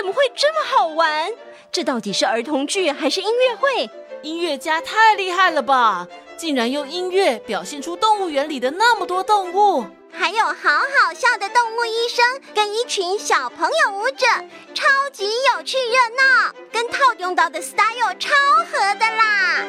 [0.00, 1.30] 怎么会这么好玩？
[1.70, 3.90] 这到底是儿童剧还是音乐会？
[4.22, 6.08] 音乐家太厉害了吧！
[6.38, 12.24] 竟然用音乐表现出动物园里的那么多动物，还有好好笑的动物医生
[12.54, 14.26] 跟一群小朋友舞者，
[14.72, 18.30] 超级有趣热闹，跟套用到的 style 超
[18.72, 19.66] 合的啦！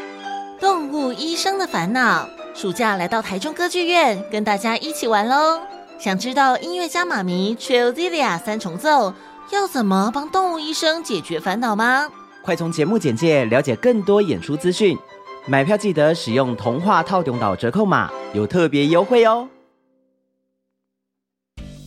[0.62, 5.60] 动物医生的烦恼，暑假来到台中歌剧院跟大家一起玩喽！
[6.00, 9.14] 想知道音乐家妈咪 Trillzilla 三重奏
[9.52, 12.10] 要怎么帮动物医生解决烦恼吗？
[12.42, 14.98] 快从节目简介了解更多演出资讯，
[15.46, 19.50] 买票记得使用童话透中岛折扣码，有特别优惠哦。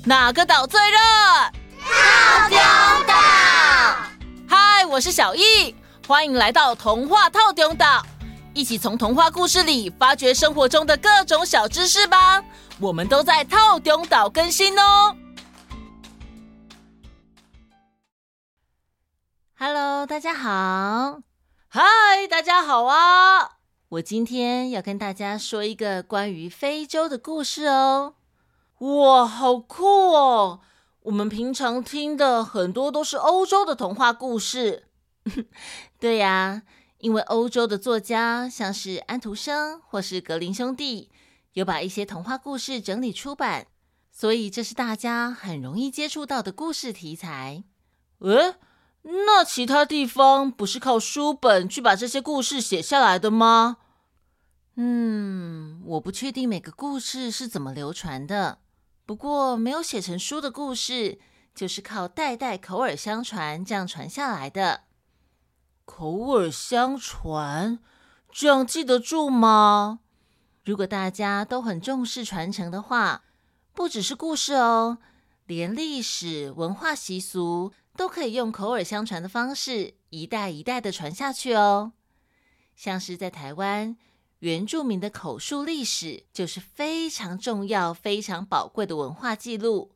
[0.04, 0.98] 哪个岛最热？
[1.80, 2.58] 透中
[3.06, 3.14] 岛。
[4.46, 5.74] 嗨，我是小易，
[6.06, 8.04] 欢迎来到童话透中岛，
[8.52, 12.44] 一起从童话故事里发掘生活中的各种小知识吧。
[12.78, 15.16] 我们都在透中岛更新哦。
[19.66, 21.22] Hello，大家好。
[21.68, 21.82] 嗨，
[22.28, 23.56] 大家好啊！
[23.88, 28.16] 我今天要跟大家说一个关于非洲的故事哦。
[28.80, 30.60] 哇，好酷哦！
[31.04, 34.84] 我们平常听的很多都是欧洲的童话故事。
[35.98, 36.64] 对呀，
[36.98, 41.10] 因为欧洲的作家像是安徒生或是格林兄弟，
[41.54, 43.68] 有把一些童话故事整理出版，
[44.12, 47.64] 所以这是大家很容易接触到的故事题材。
[48.18, 48.56] 诶。
[49.06, 53.76] 那其他地方不是靠书本去把这些故事写下来的吗？
[54.76, 58.58] 嗯，我不确定每个故事是怎么流传的。
[59.06, 61.18] 不过没有写成书的故事，
[61.54, 64.84] 就是靠代代口耳相传这样传下来的。
[65.84, 67.78] 口耳相传，
[68.32, 70.00] 这样记得住吗？
[70.64, 73.24] 如果大家都很重视传承的话，
[73.74, 74.96] 不只是故事哦，
[75.44, 77.72] 连历史文化习俗。
[77.96, 81.92] 都可以用口耳相传的方式，一代一代的传下去哦。
[82.74, 83.96] 像是在台湾，
[84.40, 89.92] 原住民的口述历史就是非常重要、非常宝贵的文化记录。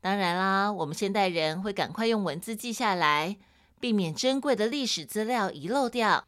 [0.00, 3.36] 当然啦，我们现代人会赶快用文字记下来，
[3.80, 6.26] 避免珍贵的历史资料遗漏掉。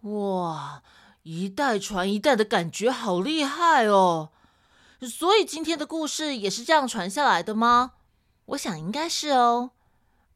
[0.00, 0.82] 哇，
[1.22, 4.30] 一代传一代的感觉好厉害哦！
[5.02, 7.92] 所以今天的故事也是这样传下来的吗？
[8.46, 9.70] 我想应该是哦。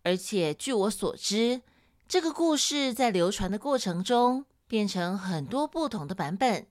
[0.02, 1.62] 而且据我所知，
[2.08, 6.66] 这个故事在流传的过程中变成很多不同的版本。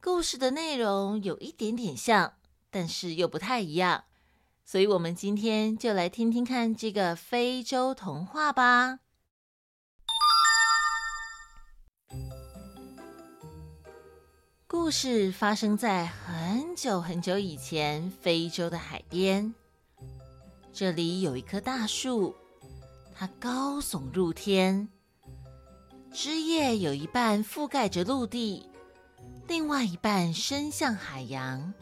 [0.00, 2.34] 故事的内容有一点点像，
[2.70, 4.04] 但是又不太一样。
[4.64, 9.00] 所以，我们今天就来听听看这个非洲童话吧。
[14.66, 19.54] 故事发生在很久很久以前，非洲的海边。
[20.78, 22.32] 这里有一棵大树，
[23.12, 24.88] 它高耸入天，
[26.12, 28.64] 枝叶有一半覆盖着陆地，
[29.48, 31.74] 另外一半伸向海洋。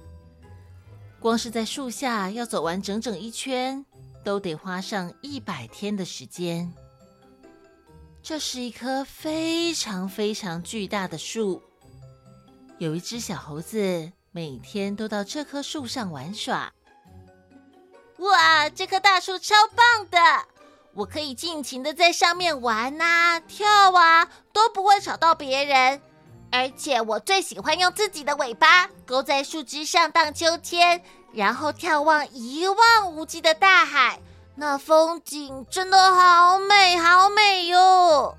[1.21, 3.85] 光是在树下要走完整整一圈，
[4.25, 6.73] 都得花上一百天的时间。
[8.23, 11.63] 这是一棵非常非常巨大的树，
[12.79, 16.73] 有一只小猴子每天都到这棵树上玩耍。
[18.27, 20.19] 哇，这棵大树超棒的！
[20.95, 26.01] 我可以尽情的在上面玩啊、跳啊，都不会吵到别人。
[26.51, 34.21] 而且我最喜欢用自己的尾巴勾在树枝上荡秋千，然后眺望一望无际的大海，
[34.55, 38.37] 那风景真的好美好美哟。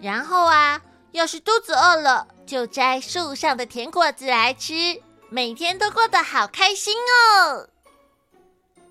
[0.00, 0.82] 然后啊，
[1.12, 5.00] 要是肚子饿了，就摘树上的甜果子来吃，
[5.30, 7.68] 每天都过得好开心哦。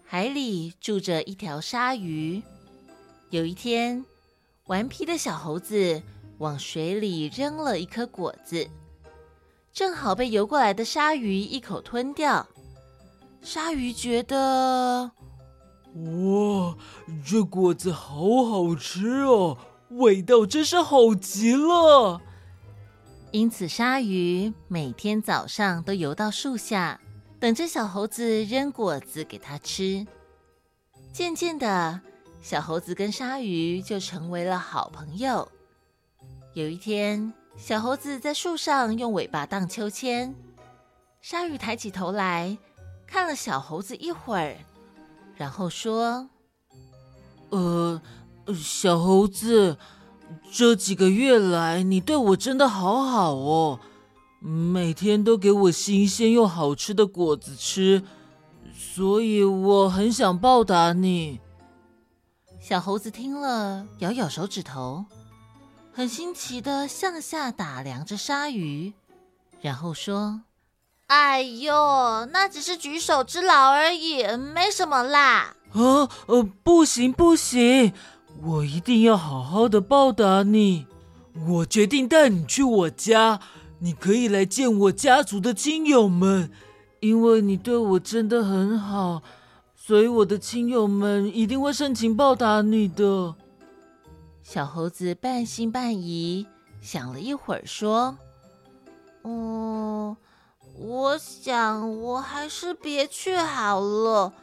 [0.08, 2.42] 海里住着一条鲨鱼。
[3.32, 4.06] 有一天，
[4.68, 6.02] 顽皮的小猴子
[6.38, 8.70] 往水里扔了一颗果子，
[9.74, 12.48] 正好被游过来的鲨鱼一口吞掉。
[13.42, 15.12] 鲨鱼觉得，
[15.96, 16.78] 哇，
[17.26, 19.58] 这果子好好吃哦，
[19.90, 22.22] 味道真是好极了。
[23.32, 27.02] 因此，鲨鱼每天早上都游到树下。
[27.40, 30.08] 等着小猴子扔果子给他吃，
[31.14, 32.00] 渐渐的，
[32.42, 35.52] 小猴子跟鲨鱼就成为了好朋友。
[36.54, 40.34] 有一天，小猴子在树上用尾巴荡秋千，
[41.22, 42.58] 鲨鱼抬起头来
[43.06, 44.56] 看了小猴子一会儿，
[45.36, 46.30] 然后说
[47.52, 48.02] ：“呃，
[48.56, 49.78] 小猴子，
[50.52, 53.80] 这几个月来你对我真的好好哦。”
[54.48, 58.04] 每天都给我新鲜又好吃的果子吃，
[58.78, 61.40] 所以我很想报答你。
[62.62, 65.06] 小猴子听了，咬咬手指头，
[65.92, 68.94] 很新奇的向下打量着鲨鱼，
[69.62, 70.42] 然后说
[71.08, 77.92] ：“哎呦，那只是举手之劳而已，没什么啦。”啊，呃，不行不行，
[78.44, 80.86] 我一定要好好的报答你。
[81.48, 83.42] 我决定带你去我家，
[83.86, 86.50] 你可以来见我家族的亲友们，
[87.02, 89.22] 因为你对我真的很好。
[89.76, 93.36] 所以我的亲友们一定会盛情报答你的。
[94.42, 96.48] 小猴子半信半疑，
[96.82, 98.18] 想了一会儿，说
[99.22, 100.18] ：“嗯，
[100.80, 104.34] 我想我还是别去好了。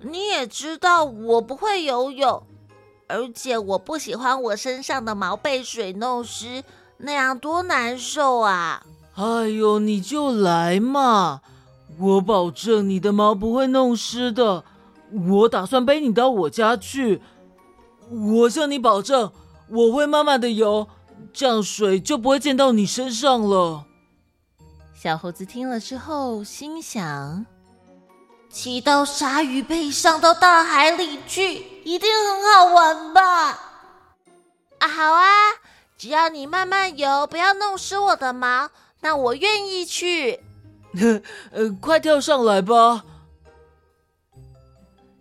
[0.00, 2.42] 你也知道我不会游泳，
[3.08, 6.62] 而且我不喜欢我身上的毛被水弄湿，
[7.02, 8.82] 那样多难受啊！
[9.14, 11.42] 哎呦，你就来嘛，
[11.98, 14.64] 我保证你的毛不会弄湿的。”
[15.12, 17.20] 我打算背你到我家去，
[18.08, 19.30] 我向你保证，
[19.68, 20.88] 我会慢慢的游，
[21.34, 23.84] 这样水就不会溅到你身上了。
[24.94, 27.44] 小猴子听了之后，心想：
[28.48, 33.50] 骑到鲨鱼背上到大海里去，一定很好玩吧？
[34.78, 35.26] 啊，好啊，
[36.02, 38.68] 只要你慢慢游，不要弄湿我的毛，
[39.02, 40.40] 那我愿意去。
[41.52, 43.04] 呃，快跳上来吧。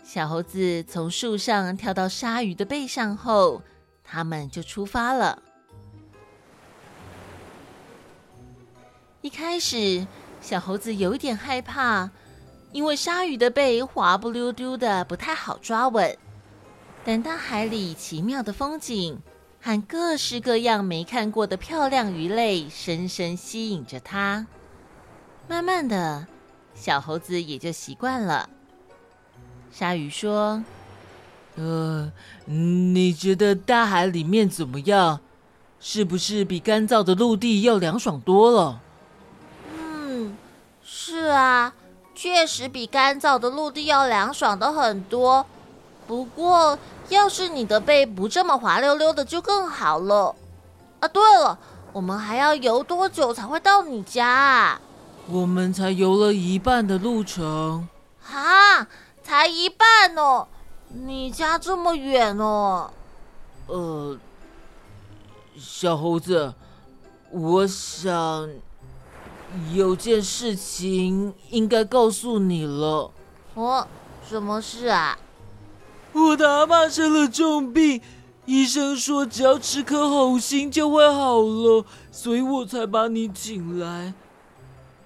[0.03, 3.61] 小猴子从树上跳到鲨鱼的背上后，
[4.03, 5.43] 他们就出发了。
[9.21, 10.07] 一开始，
[10.41, 12.09] 小猴子有一点害怕，
[12.71, 16.17] 因为鲨鱼的背滑不溜丢的，不太好抓稳。
[17.05, 19.21] 但大海里奇妙的风景
[19.61, 24.47] 和各式各样没看过的漂亮鱼类，深深吸引着他。
[25.47, 26.25] 慢慢的，
[26.73, 28.49] 小猴子也就习惯了。
[29.71, 30.63] 鲨鱼说
[31.55, 32.11] ：“呃，
[32.45, 35.19] 你觉得大海里面怎么样？
[35.79, 38.81] 是不是比干燥的陆地要凉爽多了
[39.77, 40.35] ？”“嗯，
[40.83, 41.73] 是啊，
[42.15, 45.45] 确实比干燥的陆地要凉爽的很多。
[46.07, 46.77] 不过，
[47.11, 50.35] 要是你的背不这么滑溜溜的，就更好了。
[50.99, 51.57] 啊，对了，
[51.93, 54.81] 我们还要游多久才会到你家啊
[55.29, 57.87] ？”“我们才游了一半的路程。
[58.31, 58.87] ”“啊。”
[59.23, 60.47] 才一半哦，
[60.89, 62.91] 你家这么远哦？
[63.67, 64.17] 呃，
[65.57, 66.53] 小猴子，
[67.29, 68.49] 我想
[69.71, 73.11] 有件事情应该告诉你了。
[73.53, 73.87] 哦，
[74.27, 75.17] 什么事啊？
[76.13, 78.01] 我的阿嬷生了重病，
[78.45, 84.13] 医生说只要吃颗红心就会好了，所以我才把你请来。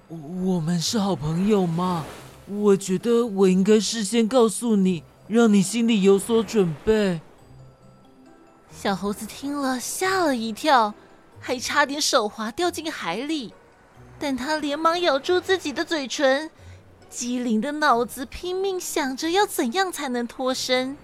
[0.08, 2.04] 我们是好朋友嘛。
[2.48, 7.20] 我觉得我应该事先告诉你，让你心里有所准备。
[8.72, 10.94] 小猴子听了吓了一跳，
[11.40, 13.52] 还差点手滑掉进海里，
[14.20, 16.52] 但他连忙咬住自己的嘴唇，
[17.10, 20.98] 机灵的脑子拼命想着要怎样才能脱身。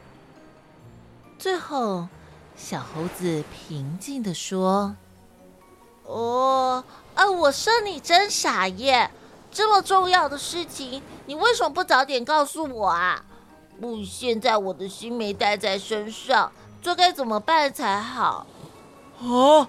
[1.40, 2.08] 最后，
[2.56, 4.96] 小猴子平静地说
[6.06, 6.84] ：“哦，
[7.16, 9.10] 啊，我说你真傻耶！”
[9.52, 13.26] 这么重要的事情，你为什么不早点告诉我啊？
[13.82, 16.52] 不，现在我的心没带在身上，
[16.82, 18.46] 这该怎么办才好？
[19.20, 19.68] 啊，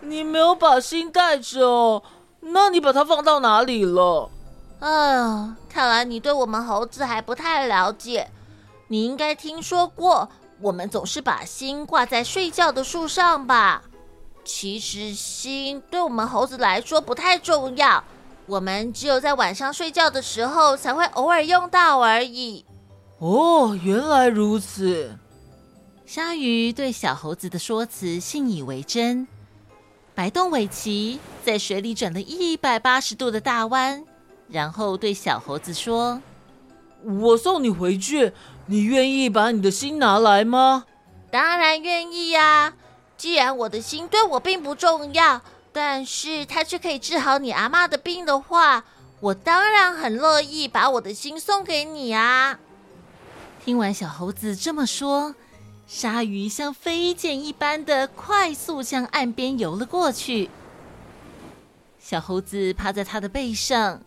[0.00, 2.02] 你没有把心带着哦？
[2.40, 4.28] 那你把它放到哪里了？
[4.82, 8.28] 哎呀，看来你对我们猴子还不太了解。
[8.88, 10.28] 你应该听说过，
[10.60, 13.80] 我们总是把心挂在睡觉的树上吧？
[14.44, 18.02] 其实心对我们猴子来说不太重要。
[18.46, 22.64] 我们只有在晚上睡觉的时候才会偶尔用到而已。
[23.20, 25.16] 哦，原来如此。
[26.04, 29.28] 鲨鱼对小猴子的说辞信以为真，
[30.12, 34.04] 摆动尾鳍，在水里转了一百八十度的大弯，
[34.52, 36.20] 然后对小猴子说
[37.02, 38.32] ：“我送你回去，
[38.66, 40.84] 你愿意把你的心拿来吗
[41.32, 42.74] ？”“当然愿意呀！
[43.16, 45.40] 既然我的心对我并不重要。”
[45.74, 48.84] 但是它却可以治好你阿妈的病的话，
[49.20, 52.58] 我当然很乐意把我的心送给你啊！
[53.64, 55.34] 听完小猴子这么说，
[55.86, 60.50] 鲨鱼像飞剑一般的快速向岸边游了过去。
[61.98, 64.02] 小猴子趴在他的背上，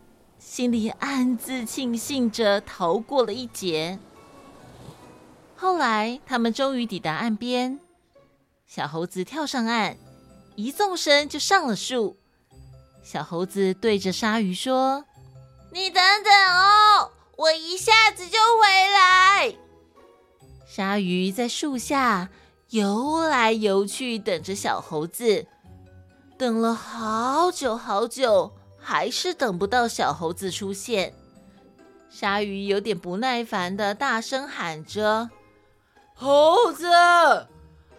[0.47, 3.97] 心里暗自庆幸着逃过了一劫。
[5.57, 7.79] 后来，他们终于抵达岸边，
[8.67, 9.97] 小猴子跳上岸。
[10.55, 12.15] 一纵身就上了树，
[13.03, 15.03] 小猴子对着鲨鱼说
[15.73, 19.55] ：“你等等哦，我一下子就回来。”
[20.65, 22.29] 鲨鱼在树下
[22.69, 25.47] 游来游去，等着小猴子。
[26.37, 28.53] 等了好久好久，
[28.85, 31.11] 还是等不到小猴子出现。
[32.07, 35.31] 鲨鱼有点不耐烦的大声喊着
[36.13, 36.87] ：“猴子，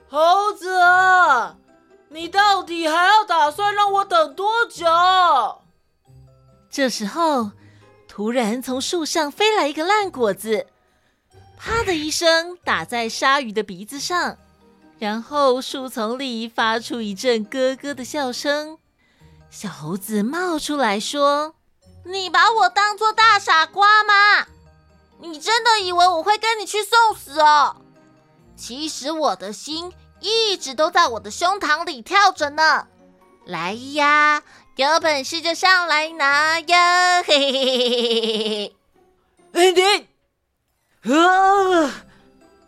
[0.09, 0.69] 猴子，
[2.09, 4.87] 你到底还要打算让我等多久？”
[6.71, 7.51] 这时候，
[8.07, 10.67] 突然从树上飞来一个烂果子，
[11.59, 14.39] 啪的一声打在鲨鱼的鼻子上，
[15.01, 18.79] 然后树丛里发出一阵咯咯的笑声。
[19.51, 21.55] 小猴子冒出来说
[22.05, 24.47] ：“你把我当做大傻瓜吗？
[25.21, 27.77] 你真的以为我会跟你去送死哦？
[28.57, 32.89] 其实我的心一直都在我的胸膛里跳着呢。
[33.45, 34.43] 来呀！”
[34.77, 37.23] 有本事就上来拿呀！
[37.23, 38.77] 嘿嘿嘿嘿嘿
[39.55, 40.07] 嘿嘿！
[41.03, 42.05] 你啊！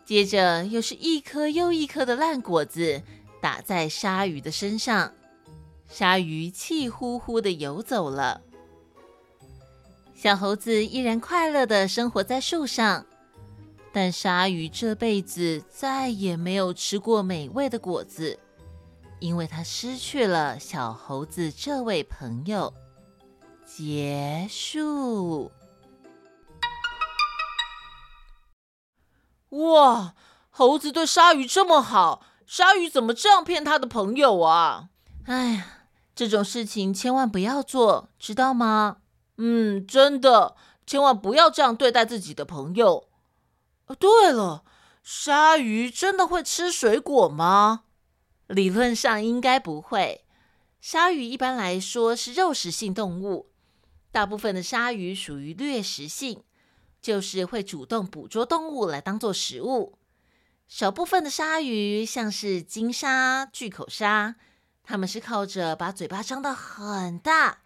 [0.06, 3.02] 接着又是一颗又一颗的烂果子
[3.42, 5.12] 打在鲨鱼的身上，
[5.88, 8.42] 鲨鱼气呼呼的游走了。
[10.14, 13.06] 小猴子依然快乐的生活在树上，
[13.92, 18.38] 但鲨鱼这辈子再也没有吃过美味的果子。
[19.20, 22.72] 因为它失去了小猴子这位朋友。
[23.64, 25.50] 结束。
[29.50, 30.14] 哇，
[30.50, 34.90] 猴子对鲨鱼这么好，鲨鱼怎么这样骗他的朋友啊？
[35.26, 35.77] 哎呀，
[36.18, 38.96] 这种事情千万不要做，知道吗？
[39.36, 43.08] 嗯，真的，千万不要这样对待自己的朋友。
[43.86, 44.64] 哦，对了，
[45.04, 47.84] 鲨鱼真的会吃水果吗？
[48.48, 50.24] 理论上应该不会。
[50.80, 53.52] 鲨鱼一般来说是肉食性动物，
[54.10, 56.42] 大部分的鲨鱼属于掠食性，
[57.00, 59.96] 就是会主动捕捉动物来当做食物。
[60.66, 64.34] 少部分的鲨鱼，像是鲸鲨、巨口鲨，
[64.88, 67.58] 他们是靠着把嘴巴张得很大，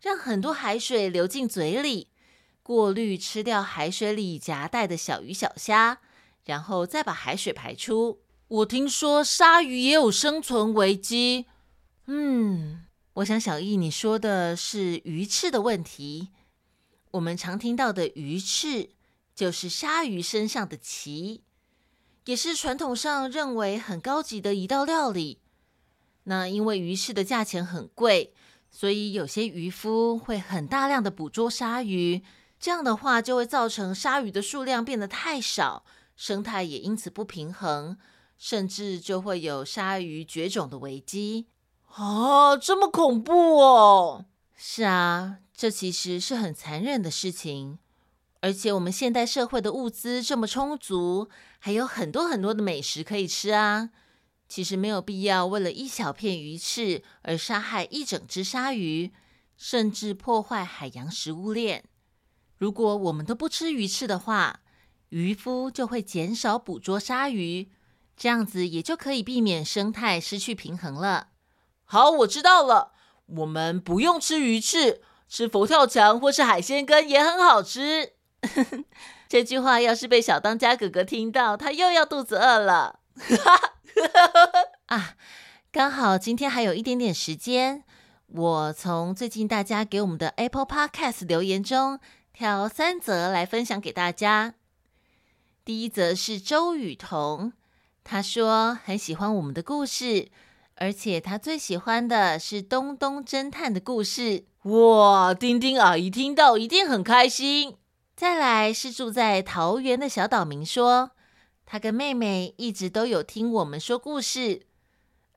[0.00, 2.10] 让很多海水流进嘴里，
[2.62, 5.98] 过滤吃掉海水里夹带的小鱼小虾，
[6.44, 8.20] 然后再把海水排出。
[8.46, 11.46] 我听说鲨鱼也有生存危机。
[12.06, 16.28] 嗯，我想小易你说的是鱼翅的问题。
[17.10, 18.90] 我们常听到的鱼翅
[19.34, 21.42] 就是鲨鱼身上的鳍，
[22.26, 25.40] 也是传统上认为很高级的一道料理。
[26.30, 28.32] 那因为鱼市的价钱很贵，
[28.70, 32.22] 所以有些渔夫会很大量的捕捉鲨鱼，
[32.60, 35.84] 这样的话就会造成鲨鱼的数量变得太少，
[36.14, 37.98] 生态也因此不平衡。
[38.38, 41.48] 甚至就会有鲨鱼绝种的危机
[41.92, 42.56] 啊！
[42.56, 44.24] 这么恐怖哦！
[44.56, 47.78] 是啊，这其实是很残忍的事情。
[48.40, 53.90] 而且我们现代社会的物资这么充足，还有很多很多的美食可以吃啊。
[54.50, 59.12] 其实没有必要为了一小片鱼翅而杀害一整只鲨鱼，
[59.56, 61.84] 甚至破坏海洋食物链。
[62.58, 64.62] 如果我们都不吃鱼翅的话，
[65.10, 67.70] 渔夫就会减少捕捉鲨鱼。
[68.16, 71.28] 这样子也就可以避免生态失去平衡了。
[71.84, 72.92] 好，我知道了，
[73.26, 78.14] 我们不用吃鱼翅，吃佛跳墙或是海鲜羹也很好吃。
[79.28, 82.99] 这句话要是被小当家哥哥听到，他又要肚子饿了。
[84.86, 85.14] 啊，
[85.70, 87.84] 刚好今天还有一点点时间，
[88.26, 92.00] 我从最近大家给我们的 Apple Podcast 留言中
[92.32, 94.54] 挑三则来分享给大家。
[95.64, 97.52] 第一则是周雨彤。
[98.02, 100.28] 他说很喜欢我们的故事，
[100.76, 104.46] 而且他最喜欢的是东东侦探的故事。
[104.62, 107.76] 哇，丁丁阿姨听到一定很开心。
[108.16, 111.12] 再来是住在桃园的小岛民说，
[111.72, 114.62] 他跟妹妹一直都有听我们说故事，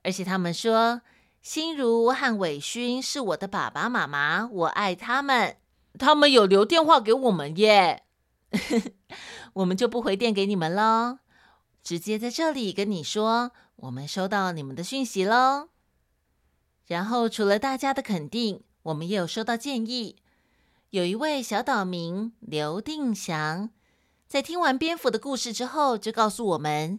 [0.02, 1.02] 而且他们说
[1.40, 5.58] 心如和伟勋是我的爸爸妈妈，我爱他们。
[5.96, 8.02] 他们有留电话给我们耶，
[9.54, 11.20] 我们就不回电给你们喽。
[11.84, 15.68] 直接在这里跟你说，我们收到你们的讯息喽。
[16.88, 20.16] 然后除了大家的肯定，我们也有收到建议。
[20.90, 23.70] 有一位小岛民刘定祥，
[24.26, 26.98] 在听完蝙蝠的故事之后，就告诉我们，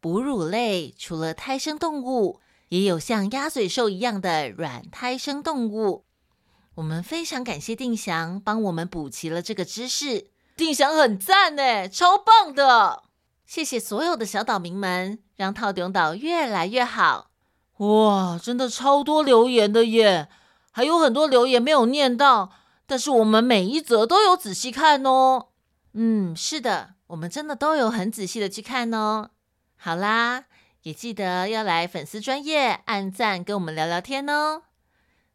[0.00, 6.04] 哺乳类除了胎生动物，也有像鸭嘴兽一样的软胎生动物。
[6.76, 10.30] 我们非常感谢定祥帮我们补齐了这个知识。
[10.56, 13.02] 定祥很赞呢，超棒的。
[13.44, 17.30] 谢谢所有的小岛民们，让套顶岛越来越好。
[17.78, 20.28] 哇，真的超多留言的耶，
[20.70, 22.52] 还有很多留言没有念到，
[22.86, 25.48] 但是我们每一则都有仔细看哦。
[25.92, 29.30] 嗯，是的，我们真的都有很仔细的去看哦。
[29.76, 30.44] 好啦，
[30.82, 34.62] 也记得要来粉丝专业按赞，跟我们聊聊天哦。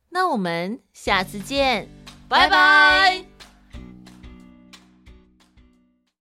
[0.09, 1.89] 那我们下次见，
[2.29, 3.34] 拜拜。